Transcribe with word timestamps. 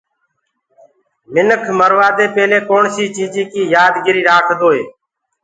انسآن 1.37 1.71
مروآدي 1.79 2.25
پيلي 2.35 2.59
ڪوڻسي 2.69 3.05
چيجي 3.15 3.43
ڪي 3.51 3.61
يآد 3.75 3.93
گري 4.05 4.21
رآکدوئي 4.29 4.83